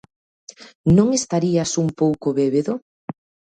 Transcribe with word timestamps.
Non 0.97 1.07
estarías 1.19 1.71
un 1.83 1.87
pouco 1.99 2.27
bébedo? 2.39 2.73